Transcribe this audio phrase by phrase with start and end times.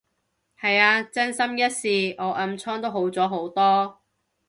[0.59, 3.99] 係啊，真心一試，我暗瘡都好咗好多